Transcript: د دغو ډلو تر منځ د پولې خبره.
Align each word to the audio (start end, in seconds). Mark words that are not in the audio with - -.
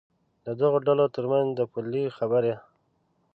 د 0.45 0.47
دغو 0.59 0.77
ډلو 0.87 1.05
تر 1.15 1.25
منځ 1.31 1.49
د 1.55 1.61
پولې 1.71 2.03
خبره. 2.17 2.55